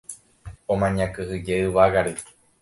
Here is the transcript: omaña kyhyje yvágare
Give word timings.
omaña 0.75 1.07
kyhyje 1.13 1.55
yvágare 1.67 2.13